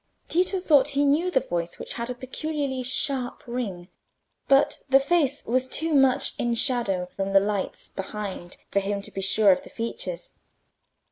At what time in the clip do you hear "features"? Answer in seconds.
9.69-10.39